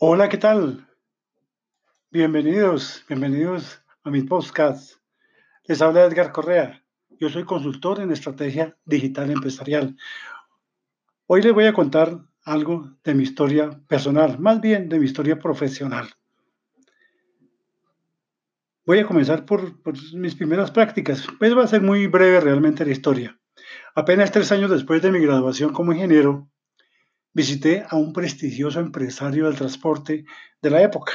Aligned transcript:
Hola, 0.00 0.28
¿qué 0.28 0.36
tal? 0.36 0.86
Bienvenidos, 2.12 3.04
bienvenidos 3.08 3.82
a 4.04 4.10
mi 4.10 4.22
podcast. 4.22 4.92
Les 5.64 5.82
habla 5.82 6.04
Edgar 6.04 6.30
Correa. 6.30 6.84
Yo 7.18 7.28
soy 7.28 7.42
consultor 7.42 7.98
en 7.98 8.12
estrategia 8.12 8.76
digital 8.84 9.28
empresarial. 9.32 9.96
Hoy 11.26 11.42
les 11.42 11.52
voy 11.52 11.64
a 11.64 11.72
contar 11.72 12.16
algo 12.44 12.92
de 13.02 13.14
mi 13.16 13.24
historia 13.24 13.70
personal, 13.88 14.38
más 14.38 14.60
bien 14.60 14.88
de 14.88 15.00
mi 15.00 15.06
historia 15.06 15.40
profesional. 15.40 16.08
Voy 18.86 19.00
a 19.00 19.06
comenzar 19.08 19.46
por, 19.46 19.82
por 19.82 19.94
mis 20.14 20.36
primeras 20.36 20.70
prácticas. 20.70 21.26
Pues 21.40 21.58
va 21.58 21.64
a 21.64 21.66
ser 21.66 21.82
muy 21.82 22.06
breve 22.06 22.38
realmente 22.38 22.86
la 22.86 22.92
historia. 22.92 23.40
Apenas 23.96 24.30
tres 24.30 24.52
años 24.52 24.70
después 24.70 25.02
de 25.02 25.10
mi 25.10 25.18
graduación 25.18 25.72
como 25.72 25.92
ingeniero, 25.92 26.48
visité 27.32 27.84
a 27.88 27.96
un 27.96 28.12
prestigioso 28.12 28.80
empresario 28.80 29.46
del 29.46 29.56
transporte 29.56 30.26
de 30.62 30.70
la 30.70 30.82
época. 30.82 31.12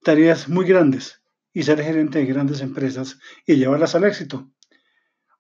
tareas 0.02 0.48
muy 0.48 0.64
grandes 0.64 1.20
y 1.58 1.64
ser 1.64 1.82
gerente 1.82 2.20
de 2.20 2.26
grandes 2.26 2.60
empresas 2.60 3.18
y 3.44 3.56
llevarlas 3.56 3.96
al 3.96 4.04
éxito. 4.04 4.48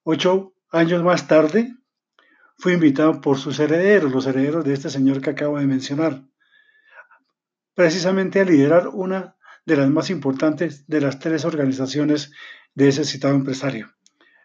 Ocho 0.02 0.52
años 0.68 1.04
más 1.04 1.28
tarde, 1.28 1.76
fui 2.56 2.72
invitado 2.72 3.20
por 3.20 3.38
sus 3.38 3.60
herederos, 3.60 4.10
los 4.10 4.26
herederos 4.26 4.64
de 4.64 4.72
este 4.72 4.90
señor 4.90 5.20
que 5.20 5.30
acabo 5.30 5.60
de 5.60 5.68
mencionar, 5.68 6.24
precisamente 7.72 8.40
a 8.40 8.44
liderar 8.44 8.88
una 8.88 9.36
de 9.64 9.76
las 9.76 9.88
más 9.90 10.10
importantes 10.10 10.88
de 10.88 11.00
las 11.02 11.20
tres 11.20 11.44
organizaciones 11.44 12.32
de 12.74 12.88
ese 12.88 13.04
citado 13.04 13.36
empresario. 13.36 13.86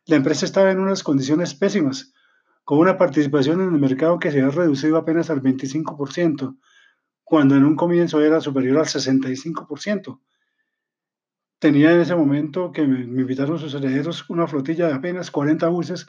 La 0.06 0.18
empresa 0.18 0.46
estaba 0.46 0.70
en 0.70 0.80
unas 0.80 1.02
condiciones 1.02 1.56
pésimas, 1.56 2.14
con 2.64 2.78
una 2.78 3.00
participación 3.00 3.62
en 3.62 3.74
el 3.74 3.82
mercado 3.82 4.20
que 4.20 4.30
se 4.32 4.42
había 4.42 4.52
reducido 4.52 4.96
apenas 4.96 5.32
al 5.32 5.42
25%, 5.42 6.56
cuando 7.24 7.56
en 7.56 7.64
un 7.64 7.76
comienzo 7.76 8.22
era 8.22 8.42
superior 8.42 8.78
al 8.78 8.86
65% 8.86 10.20
tenía 11.64 11.94
en 11.94 12.02
ese 12.02 12.14
momento 12.14 12.74
que 12.74 12.86
me, 12.86 13.00
invitaron 13.00 13.58
sus 13.58 13.74
herederos 13.74 14.30
una 14.30 14.48
flotilla 14.48 14.88
de 14.88 14.96
apenas 14.96 15.32
40 15.32 15.70
buses. 15.70 16.08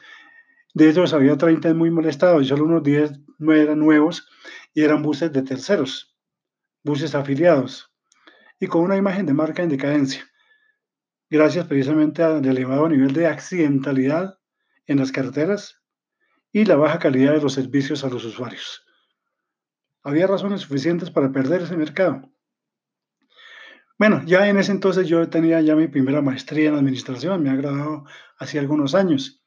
De 0.74 0.88
ellos 0.88 1.12
había 1.12 1.38
30 1.38 1.74
muy 1.74 1.92
molestados 1.92 2.42
y 2.42 2.46
solo 2.46 2.64
unos 2.64 2.82
10 2.82 3.12
no 3.38 3.52
eran 3.52 3.78
nuevos 3.78 4.28
y 4.74 4.82
eran 4.82 5.04
buses 5.04 5.32
de 5.32 5.42
terceros, 5.42 6.12
buses 6.82 7.14
afiliados 7.14 7.94
y 8.58 8.66
con 8.66 8.82
una 8.82 8.96
imagen 8.96 9.26
de 9.26 9.32
marca 9.32 9.62
en 9.62 9.68
decadencia. 9.68 10.28
Gracias 11.30 11.68
precisamente 11.68 12.24
al 12.24 12.44
elevado 12.44 12.88
nivel 12.88 13.12
de 13.12 13.28
accidentalidad 13.28 14.40
en 14.86 14.98
las 14.98 15.12
carreteras 15.12 15.80
y 16.50 16.64
la 16.64 16.74
baja 16.74 16.98
calidad 16.98 17.32
de 17.32 17.42
los 17.42 17.52
servicios 17.52 18.02
a 18.02 18.08
los 18.08 18.24
usuarios. 18.24 18.84
Había 20.02 20.26
razones 20.26 20.62
suficientes 20.62 21.12
para 21.12 21.30
perder 21.30 21.62
ese 21.62 21.76
mercado. 21.76 22.33
Bueno, 23.96 24.22
ya 24.26 24.48
en 24.48 24.58
ese 24.58 24.72
entonces 24.72 25.06
yo 25.06 25.28
tenía 25.28 25.60
ya 25.60 25.76
mi 25.76 25.86
primera 25.86 26.20
maestría 26.20 26.70
en 26.70 26.74
administración, 26.74 27.42
me 27.42 27.50
ha 27.50 27.54
graduado 27.54 28.04
hace 28.38 28.58
algunos 28.58 28.94
años. 28.94 29.42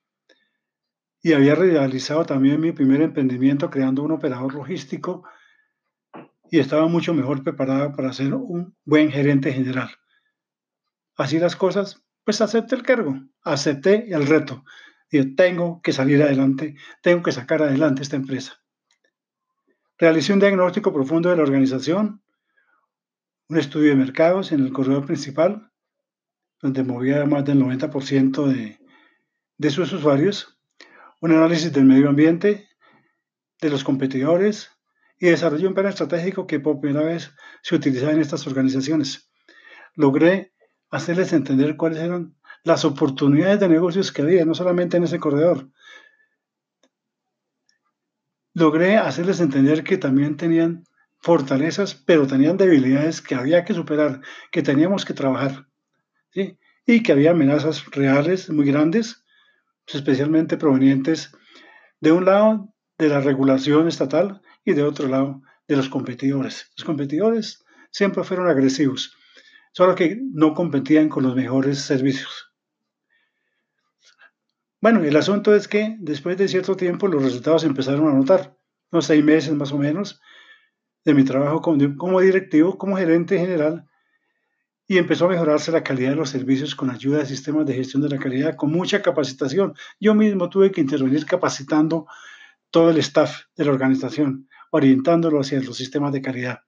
Y 1.21 1.33
había 1.33 1.55
realizado 1.55 2.25
también 2.25 2.61
mi 2.61 2.71
primer 2.71 3.01
emprendimiento 3.01 3.69
creando 3.69 4.03
un 4.03 4.11
operador 4.11 4.53
logístico 4.53 5.23
y 6.49 6.59
estaba 6.59 6.87
mucho 6.87 7.13
mejor 7.13 7.43
preparado 7.43 7.93
para 7.93 8.13
ser 8.13 8.33
un 8.33 8.75
buen 8.85 9.11
gerente 9.11 9.51
general. 9.51 9.89
Así 11.17 11.39
las 11.39 11.55
cosas, 11.55 12.05
pues 12.23 12.39
acepté 12.41 12.75
el 12.75 12.83
cargo, 12.83 13.19
acepté 13.43 14.13
el 14.13 14.27
reto. 14.27 14.63
y 15.09 15.35
tengo 15.35 15.81
que 15.81 15.93
salir 15.93 16.21
adelante, 16.21 16.75
tengo 17.01 17.23
que 17.23 17.31
sacar 17.31 17.63
adelante 17.63 18.01
esta 18.01 18.17
empresa. 18.17 18.61
Realicé 19.97 20.33
un 20.33 20.39
diagnóstico 20.39 20.93
profundo 20.93 21.29
de 21.29 21.37
la 21.37 21.43
organización, 21.43 22.21
un 23.49 23.57
estudio 23.57 23.89
de 23.89 23.95
mercados 23.95 24.51
en 24.51 24.61
el 24.61 24.73
corredor 24.73 25.05
principal, 25.05 25.71
donde 26.61 26.83
movía 26.83 27.25
más 27.25 27.45
del 27.45 27.61
90% 27.61 28.45
de, 28.47 28.79
de 29.57 29.69
sus 29.69 29.93
usuarios, 29.93 30.59
un 31.21 31.31
análisis 31.31 31.71
del 31.71 31.85
medio 31.85 32.09
ambiente, 32.09 32.67
de 33.61 33.69
los 33.69 33.83
competidores 33.83 34.71
y 35.19 35.27
desarrollé 35.27 35.67
un 35.67 35.73
plan 35.73 35.87
estratégico 35.87 36.45
que 36.45 36.59
por 36.59 36.79
primera 36.79 37.05
vez 37.05 37.33
se 37.63 37.75
utilizaba 37.75 38.11
en 38.11 38.21
estas 38.21 38.45
organizaciones. 38.47 39.31
Logré 39.95 40.53
hacerles 40.89 41.33
entender 41.33 41.75
cuáles 41.75 41.99
eran 41.99 42.35
las 42.63 42.85
oportunidades 42.85 43.59
de 43.59 43.69
negocios 43.69 44.11
que 44.11 44.21
había, 44.21 44.45
no 44.45 44.53
solamente 44.53 44.97
en 44.97 45.03
ese 45.03 45.19
corredor. 45.19 45.69
Logré 48.53 48.97
hacerles 48.97 49.39
entender 49.39 49.83
que 49.83 49.97
también 49.97 50.37
tenían 50.37 50.83
fortalezas, 51.27 51.93
pero 51.93 52.25
tenían 52.25 52.55
debilidades 52.55 53.21
que 53.21 53.35
había 53.35 53.65
que 53.65 53.73
superar, 53.73 54.21
que 54.49 54.63
teníamos 54.63 55.03
que 55.03 55.13
trabajar. 55.13 55.67
Y 56.85 57.03
que 57.03 57.11
había 57.11 57.31
amenazas 57.31 57.85
reales 57.91 58.49
muy 58.49 58.65
grandes, 58.65 59.25
especialmente 59.87 60.55
provenientes 60.55 61.33
de 61.99 62.13
un 62.13 62.23
lado 62.23 62.73
de 62.97 63.09
la 63.09 63.19
regulación 63.19 63.89
estatal 63.89 64.41
y 64.63 64.71
de 64.71 64.83
otro 64.83 65.09
lado 65.09 65.41
de 65.67 65.75
los 65.75 65.89
competidores. 65.89 66.71
Los 66.77 66.85
competidores 66.85 67.65
siempre 67.91 68.23
fueron 68.23 68.47
agresivos, 68.47 69.13
solo 69.73 69.95
que 69.95 70.17
no 70.31 70.53
competían 70.53 71.09
con 71.09 71.23
los 71.23 71.35
mejores 71.35 71.79
servicios. 71.79 72.53
Bueno, 74.79 75.03
el 75.03 75.17
asunto 75.17 75.53
es 75.53 75.67
que 75.67 75.97
después 75.99 76.37
de 76.37 76.47
cierto 76.47 76.77
tiempo 76.77 77.09
los 77.09 77.21
resultados 77.21 77.65
empezaron 77.65 78.07
a 78.07 78.13
notar, 78.13 78.55
unos 78.91 79.07
seis 79.07 79.25
meses 79.25 79.53
más 79.53 79.73
o 79.73 79.77
menos, 79.77 80.21
de 81.07 81.13
mi 81.13 81.23
trabajo 81.23 81.61
como, 81.61 82.19
directivo, 82.19 82.77
como 82.77 82.97
gerente 82.97 83.39
general, 83.39 83.87
y 84.87 84.97
empezó 84.97 85.23
a 85.23 85.29
mejorarse 85.29 85.71
la 85.71 85.81
calidad 85.81 86.09
de 86.09 86.17
los 86.17 86.29
servicios 86.29 86.75
con 86.75 86.89
ayuda 86.89 87.19
de 87.19 87.25
sistemas 87.25 87.65
de 87.65 87.75
gestión 87.75 88.01
de 88.01 88.09
la 88.09 88.17
calidad, 88.17 88.57
con 88.57 88.73
mucha 88.73 89.01
capacitación. 89.01 89.73
Yo 90.01 90.13
mismo 90.15 90.49
tuve 90.49 90.69
que 90.69 90.81
intervenir 90.81 91.25
capacitando 91.25 92.07
todo 92.71 92.89
el 92.89 92.97
staff 92.97 93.43
de 93.55 93.63
la 93.63 93.71
organización, 93.71 94.49
orientándolo 94.69 95.39
hacia 95.39 95.61
los 95.61 95.77
sistemas 95.77 96.11
de 96.11 96.21
calidad 96.21 96.59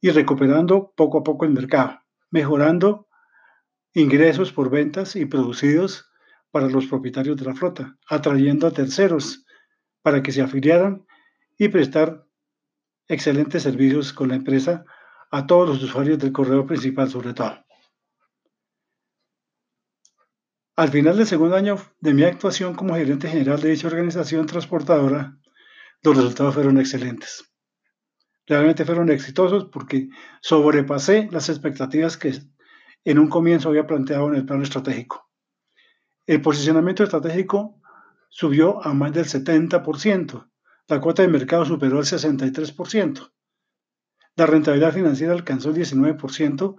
y 0.00 0.10
recuperando 0.10 0.92
poco 0.96 1.18
a 1.18 1.24
poco 1.24 1.44
el 1.44 1.50
mercado, 1.50 1.98
mejorando 2.30 3.08
ingresos 3.92 4.52
por 4.52 4.70
ventas 4.70 5.16
y 5.16 5.26
producidos 5.26 6.08
para 6.52 6.68
los 6.68 6.86
propietarios 6.86 7.36
de 7.36 7.46
la 7.46 7.56
flota, 7.56 7.98
atrayendo 8.08 8.68
a 8.68 8.70
terceros 8.70 9.44
para 10.00 10.22
que 10.22 10.30
se 10.30 10.42
afiliaran 10.42 11.04
y 11.58 11.66
prestar 11.68 12.24
excelentes 13.08 13.62
servicios 13.62 14.12
con 14.12 14.28
la 14.28 14.36
empresa 14.36 14.84
a 15.30 15.46
todos 15.46 15.68
los 15.68 15.82
usuarios 15.82 16.18
del 16.18 16.32
correo 16.32 16.66
principal 16.66 17.10
sobre 17.10 17.34
todo. 17.34 17.64
Al 20.76 20.88
final 20.88 21.16
del 21.16 21.26
segundo 21.26 21.56
año 21.56 21.76
de 22.00 22.14
mi 22.14 22.22
actuación 22.24 22.74
como 22.74 22.94
gerente 22.94 23.28
general 23.28 23.60
de 23.60 23.70
dicha 23.70 23.88
organización 23.88 24.46
transportadora, 24.46 25.38
los 26.02 26.16
resultados 26.16 26.54
fueron 26.54 26.78
excelentes. 26.78 27.52
Realmente 28.46 28.84
fueron 28.84 29.10
exitosos 29.10 29.66
porque 29.70 30.08
sobrepasé 30.40 31.28
las 31.30 31.48
expectativas 31.48 32.16
que 32.16 32.38
en 33.04 33.18
un 33.18 33.28
comienzo 33.28 33.68
había 33.68 33.86
planteado 33.86 34.28
en 34.28 34.36
el 34.36 34.46
plano 34.46 34.62
estratégico. 34.62 35.28
El 36.26 36.40
posicionamiento 36.40 37.04
estratégico 37.04 37.80
subió 38.28 38.84
a 38.84 38.94
más 38.94 39.12
del 39.12 39.26
70%, 39.26 40.50
la 40.92 41.00
cuota 41.00 41.22
de 41.22 41.28
mercado 41.28 41.64
superó 41.64 42.00
el 42.00 42.04
63%. 42.04 43.32
La 44.36 44.44
rentabilidad 44.44 44.92
financiera 44.92 45.32
alcanzó 45.32 45.70
el 45.70 45.76
19% 45.76 46.76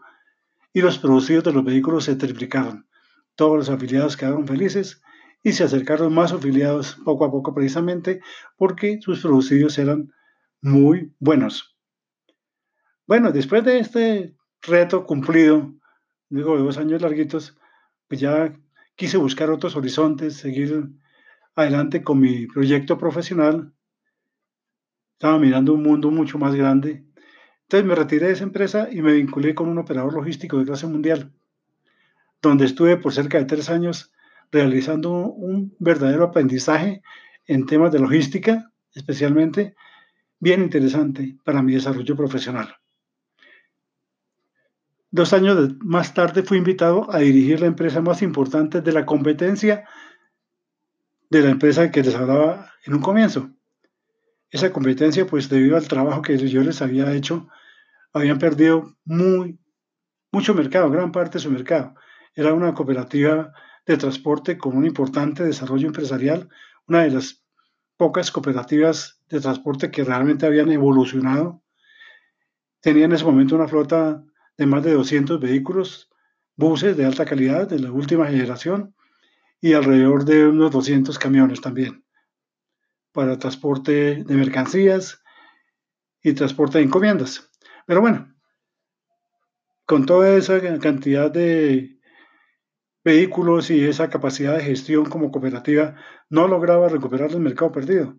y 0.71 0.81
los 0.81 0.99
producidos 0.99 1.45
de 1.45 1.51
los 1.51 1.63
vehículos 1.63 2.03
se 2.03 2.15
triplicaron. 2.15 2.87
Todos 3.33 3.57
los 3.57 3.69
afiliados 3.69 4.15
quedaron 4.15 4.47
felices 4.47 5.01
y 5.41 5.53
se 5.53 5.63
acercaron 5.63 6.13
más 6.13 6.31
afiliados 6.31 6.99
poco 7.03 7.25
a 7.25 7.31
poco 7.31 7.55
precisamente 7.55 8.21
porque 8.55 8.99
sus 9.01 9.21
producidos 9.21 9.79
eran 9.79 10.13
muy 10.61 11.11
buenos. 11.17 11.75
Bueno, 13.07 13.31
después 13.31 13.63
de 13.63 13.79
este 13.79 14.35
reto 14.61 15.07
cumplido, 15.07 15.73
luego 16.29 16.55
de 16.55 16.61
dos 16.61 16.77
años 16.77 17.01
larguitos, 17.01 17.57
pues 18.07 18.21
ya 18.21 18.55
quise 18.95 19.17
buscar 19.17 19.49
otros 19.49 19.75
horizontes, 19.75 20.35
seguir 20.35 20.87
adelante 21.55 22.03
con 22.03 22.19
mi 22.19 22.45
proyecto 22.45 22.99
profesional. 22.99 23.72
Estaba 25.23 25.39
mirando 25.39 25.73
un 25.73 25.83
mundo 25.83 26.11
mucho 26.11 26.37
más 26.37 26.53
grande. 26.53 27.05
Entonces 27.61 27.87
me 27.87 27.95
retiré 27.95 28.27
de 28.27 28.33
esa 28.33 28.43
empresa 28.43 28.89
y 28.91 29.01
me 29.01 29.13
vinculé 29.13 29.55
con 29.55 29.69
un 29.69 29.77
operador 29.77 30.13
logístico 30.13 30.59
de 30.59 30.65
clase 30.65 30.85
mundial, 30.85 31.31
donde 32.41 32.65
estuve 32.65 32.97
por 32.97 33.13
cerca 33.13 33.37
de 33.37 33.45
tres 33.45 33.69
años 33.69 34.11
realizando 34.51 35.13
un 35.13 35.73
verdadero 35.79 36.25
aprendizaje 36.25 37.01
en 37.47 37.65
temas 37.65 37.93
de 37.93 37.99
logística, 37.99 38.69
especialmente, 38.93 39.75
bien 40.41 40.61
interesante 40.61 41.37
para 41.45 41.61
mi 41.61 41.73
desarrollo 41.73 42.17
profesional. 42.17 42.75
Dos 45.09 45.31
años 45.31 45.69
más 45.79 46.13
tarde 46.13 46.43
fui 46.43 46.57
invitado 46.57 47.09
a 47.09 47.19
dirigir 47.19 47.61
la 47.61 47.67
empresa 47.67 48.01
más 48.01 48.21
importante 48.23 48.81
de 48.81 48.91
la 48.91 49.05
competencia 49.05 49.85
de 51.29 51.41
la 51.43 51.49
empresa 51.51 51.91
que 51.91 52.03
les 52.03 52.13
hablaba 52.13 52.73
en 52.85 52.95
un 52.95 52.99
comienzo. 52.99 53.49
Esa 54.53 54.71
competencia, 54.71 55.25
pues 55.25 55.49
debido 55.49 55.77
al 55.77 55.87
trabajo 55.87 56.21
que 56.21 56.37
yo 56.37 56.61
les 56.61 56.83
había 56.83 57.11
hecho, 57.11 57.49
habían 58.13 58.37
perdido 58.37 58.95
muy, 59.03 59.59
mucho 60.31 60.53
mercado, 60.53 60.91
gran 60.91 61.11
parte 61.11 61.39
de 61.39 61.43
su 61.43 61.49
mercado. 61.49 61.95
Era 62.35 62.53
una 62.53 62.75
cooperativa 62.75 63.51
de 63.87 63.97
transporte 63.97 64.59
con 64.59 64.77
un 64.77 64.85
importante 64.85 65.43
desarrollo 65.43 65.87
empresarial, 65.87 66.49
una 66.87 67.01
de 67.01 67.09
las 67.09 67.43
pocas 67.97 68.29
cooperativas 68.29 69.19
de 69.27 69.41
transporte 69.41 69.89
que 69.89 70.03
realmente 70.03 70.45
habían 70.45 70.71
evolucionado. 70.71 71.63
Tenía 72.79 73.05
en 73.05 73.13
ese 73.13 73.25
momento 73.25 73.55
una 73.55 73.67
flota 73.67 74.23
de 74.55 74.67
más 74.67 74.83
de 74.83 74.93
200 74.93 75.39
vehículos, 75.39 76.11
buses 76.55 76.95
de 76.95 77.05
alta 77.05 77.25
calidad 77.25 77.67
de 77.67 77.79
la 77.79 77.91
última 77.91 78.27
generación 78.27 78.93
y 79.59 79.73
alrededor 79.73 80.25
de 80.25 80.45
unos 80.45 80.69
200 80.69 81.17
camiones 81.17 81.59
también 81.59 82.02
para 83.13 83.39
transporte 83.39 84.23
de 84.23 84.35
mercancías 84.35 85.23
y 86.21 86.33
transporte 86.33 86.79
de 86.79 86.85
encomiendas. 86.85 87.51
Pero 87.85 88.01
bueno, 88.01 88.33
con 89.85 90.05
toda 90.05 90.35
esa 90.35 90.59
cantidad 90.79 91.31
de 91.31 91.99
vehículos 93.03 93.69
y 93.69 93.83
esa 93.83 94.09
capacidad 94.09 94.55
de 94.55 94.63
gestión 94.63 95.05
como 95.05 95.31
cooperativa, 95.31 95.95
no 96.29 96.47
lograba 96.47 96.87
recuperar 96.87 97.31
el 97.31 97.39
mercado 97.39 97.71
perdido. 97.71 98.17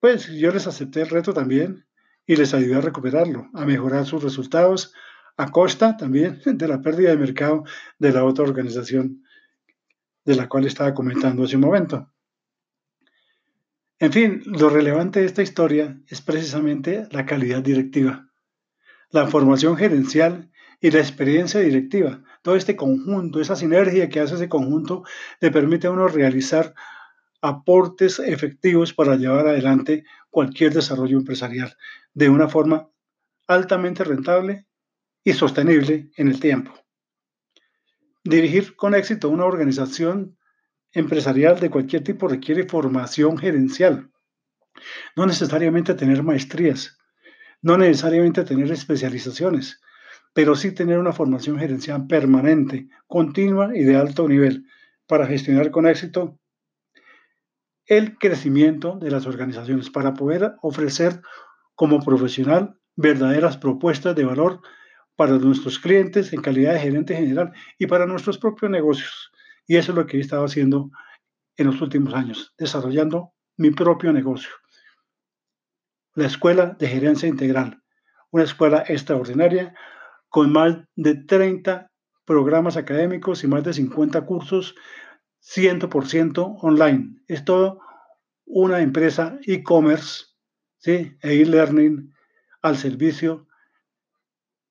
Pues 0.00 0.28
yo 0.28 0.52
les 0.52 0.66
acepté 0.66 1.02
el 1.02 1.08
reto 1.08 1.32
también 1.32 1.86
y 2.26 2.36
les 2.36 2.54
ayudé 2.54 2.76
a 2.76 2.80
recuperarlo, 2.80 3.48
a 3.54 3.64
mejorar 3.64 4.04
sus 4.04 4.22
resultados, 4.22 4.92
a 5.36 5.50
costa 5.50 5.96
también 5.96 6.40
de 6.44 6.68
la 6.68 6.80
pérdida 6.80 7.10
de 7.10 7.16
mercado 7.16 7.64
de 7.98 8.12
la 8.12 8.24
otra 8.24 8.44
organización 8.44 9.22
de 10.24 10.34
la 10.34 10.48
cual 10.48 10.66
estaba 10.66 10.92
comentando 10.92 11.44
hace 11.44 11.56
un 11.56 11.62
momento. 11.62 12.12
En 14.00 14.12
fin, 14.12 14.42
lo 14.46 14.68
relevante 14.68 15.20
de 15.20 15.26
esta 15.26 15.42
historia 15.42 16.00
es 16.06 16.20
precisamente 16.20 17.08
la 17.10 17.26
calidad 17.26 17.62
directiva, 17.62 18.28
la 19.10 19.26
formación 19.26 19.76
gerencial 19.76 20.52
y 20.80 20.92
la 20.92 21.00
experiencia 21.00 21.58
directiva. 21.58 22.22
Todo 22.42 22.54
este 22.54 22.76
conjunto, 22.76 23.40
esa 23.40 23.56
sinergia 23.56 24.08
que 24.08 24.20
hace 24.20 24.36
ese 24.36 24.48
conjunto, 24.48 25.02
le 25.40 25.50
permite 25.50 25.88
a 25.88 25.90
uno 25.90 26.06
realizar 26.06 26.74
aportes 27.40 28.20
efectivos 28.20 28.94
para 28.94 29.16
llevar 29.16 29.48
adelante 29.48 30.04
cualquier 30.30 30.72
desarrollo 30.72 31.18
empresarial 31.18 31.76
de 32.14 32.28
una 32.28 32.48
forma 32.48 32.88
altamente 33.48 34.04
rentable 34.04 34.66
y 35.24 35.32
sostenible 35.32 36.10
en 36.16 36.28
el 36.28 36.38
tiempo. 36.38 36.72
Dirigir 38.22 38.76
con 38.76 38.94
éxito 38.94 39.28
una 39.28 39.44
organización 39.44 40.37
empresarial 40.92 41.60
de 41.60 41.70
cualquier 41.70 42.02
tipo 42.02 42.28
requiere 42.28 42.64
formación 42.64 43.38
gerencial. 43.38 44.10
No 45.16 45.26
necesariamente 45.26 45.94
tener 45.94 46.22
maestrías, 46.22 46.98
no 47.62 47.76
necesariamente 47.76 48.44
tener 48.44 48.70
especializaciones, 48.70 49.80
pero 50.32 50.54
sí 50.54 50.72
tener 50.72 50.98
una 50.98 51.12
formación 51.12 51.58
gerencial 51.58 52.06
permanente, 52.06 52.88
continua 53.06 53.76
y 53.76 53.82
de 53.82 53.96
alto 53.96 54.28
nivel 54.28 54.66
para 55.06 55.26
gestionar 55.26 55.70
con 55.70 55.86
éxito 55.86 56.38
el 57.86 58.18
crecimiento 58.18 58.98
de 59.00 59.10
las 59.10 59.26
organizaciones, 59.26 59.88
para 59.90 60.14
poder 60.14 60.52
ofrecer 60.60 61.22
como 61.74 62.00
profesional 62.00 62.78
verdaderas 62.96 63.56
propuestas 63.56 64.14
de 64.14 64.24
valor 64.24 64.60
para 65.16 65.38
nuestros 65.38 65.78
clientes 65.78 66.32
en 66.32 66.42
calidad 66.42 66.74
de 66.74 66.80
gerente 66.80 67.16
general 67.16 67.52
y 67.78 67.86
para 67.86 68.06
nuestros 68.06 68.38
propios 68.38 68.70
negocios. 68.70 69.27
Y 69.68 69.76
eso 69.76 69.92
es 69.92 69.96
lo 69.96 70.06
que 70.06 70.16
he 70.16 70.20
estado 70.20 70.44
haciendo 70.44 70.90
en 71.56 71.66
los 71.66 71.80
últimos 71.80 72.14
años, 72.14 72.54
desarrollando 72.56 73.34
mi 73.56 73.70
propio 73.70 74.12
negocio. 74.12 74.50
La 76.14 76.26
Escuela 76.26 76.76
de 76.78 76.88
Gerencia 76.88 77.28
Integral, 77.28 77.82
una 78.30 78.44
escuela 78.44 78.82
extraordinaria 78.88 79.74
con 80.30 80.52
más 80.52 80.78
de 80.96 81.16
30 81.16 81.90
programas 82.24 82.76
académicos 82.76 83.44
y 83.44 83.46
más 83.46 83.62
de 83.62 83.74
50 83.74 84.24
cursos 84.24 84.74
100% 85.42 86.58
online. 86.62 87.22
Es 87.26 87.44
todo 87.44 87.80
una 88.46 88.80
empresa 88.80 89.38
e-commerce, 89.46 90.24
¿sí? 90.78 91.16
e-learning 91.20 92.14
al 92.62 92.78
servicio 92.78 93.46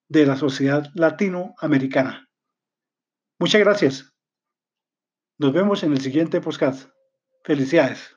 de 0.09 0.25
la 0.25 0.35
sociedad 0.35 0.89
latinoamericana. 0.95 2.27
Muchas 3.39 3.61
gracias. 3.61 4.16
Nos 5.39 5.53
vemos 5.53 5.83
en 5.83 5.91
el 5.91 6.01
siguiente 6.01 6.41
podcast. 6.41 6.89
Felicidades. 7.43 8.16